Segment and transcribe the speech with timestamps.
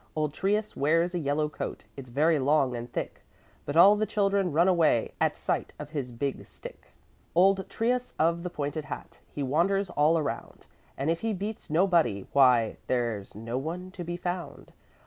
[0.15, 3.21] Old Trius wears a yellow coat, It's very long and thick,
[3.67, 6.87] But all the children run away At sight of his big stick.
[7.35, 10.65] Old Trius of the pointed hat He wanders all around,
[10.97, 14.73] And if he beats nobody, why There's no one to be found.